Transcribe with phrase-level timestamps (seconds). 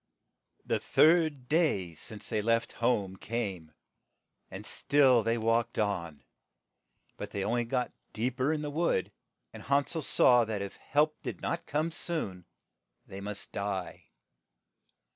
[0.65, 3.71] The third day since they left home came,
[4.49, 6.23] and still they walked on,
[7.17, 9.11] but they on ly got deep er in the wood,
[9.53, 12.47] and Han sel saw that if help did not come soon
[13.05, 14.09] they must die.